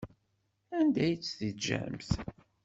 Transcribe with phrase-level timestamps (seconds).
[0.77, 2.09] Anda ay tt-teǧǧamt?